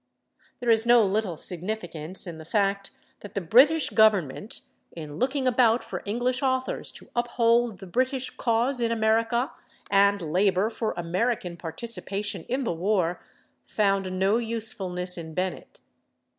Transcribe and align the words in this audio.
There 0.59 0.71
is 0.71 0.87
no 0.87 1.03
little 1.05 1.37
significance 1.37 2.25
in 2.25 2.39
the 2.39 2.43
fact 2.43 2.89
that 3.19 3.35
the 3.35 3.39
British 3.39 3.89
government, 3.91 4.61
in 4.93 5.19
looking 5.19 5.45
about 5.47 5.83
for 5.83 6.01
English 6.05 6.41
authors 6.41 6.91
to 6.93 7.11
uphold 7.15 7.77
the 7.77 7.85
British 7.85 8.31
cause 8.35 8.81
in 8.81 8.91
America 8.91 9.51
and 9.91 10.19
labor 10.19 10.71
for 10.71 10.95
American 10.97 11.55
participation 11.55 12.45
in 12.45 12.63
the 12.63 12.73
war, 12.73 13.21
found 13.67 14.17
no 14.17 14.37
usefulness 14.37 15.19
in 15.19 15.35
Bennett. 15.35 15.79